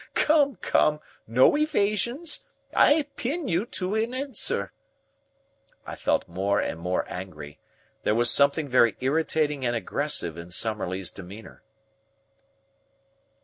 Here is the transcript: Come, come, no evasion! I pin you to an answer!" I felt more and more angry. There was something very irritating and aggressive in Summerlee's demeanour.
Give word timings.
Come, 0.15 0.55
come, 0.55 0.99
no 1.27 1.55
evasion! 1.55 2.23
I 2.73 3.03
pin 3.17 3.47
you 3.47 3.67
to 3.67 3.93
an 3.93 4.15
answer!" 4.15 4.71
I 5.85 5.95
felt 5.95 6.27
more 6.27 6.59
and 6.59 6.79
more 6.79 7.05
angry. 7.07 7.59
There 8.01 8.15
was 8.15 8.31
something 8.31 8.67
very 8.67 8.95
irritating 8.99 9.63
and 9.63 9.75
aggressive 9.75 10.39
in 10.39 10.49
Summerlee's 10.49 11.11
demeanour. 11.11 11.61